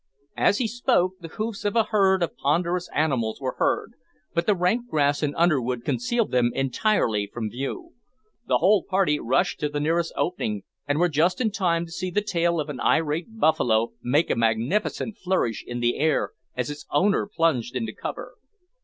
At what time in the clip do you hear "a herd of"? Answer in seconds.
1.75-2.35